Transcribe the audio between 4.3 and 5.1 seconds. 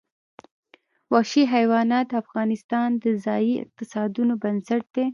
بنسټ دی.